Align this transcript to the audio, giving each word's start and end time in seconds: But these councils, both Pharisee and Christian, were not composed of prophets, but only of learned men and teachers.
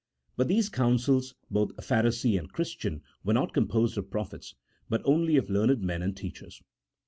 But 0.35 0.47
these 0.47 0.67
councils, 0.67 1.35
both 1.51 1.77
Pharisee 1.77 2.35
and 2.39 2.51
Christian, 2.51 3.03
were 3.23 3.35
not 3.35 3.53
composed 3.53 3.99
of 3.99 4.09
prophets, 4.09 4.55
but 4.89 5.03
only 5.05 5.37
of 5.37 5.47
learned 5.47 5.83
men 5.83 6.01
and 6.01 6.17
teachers. 6.17 6.59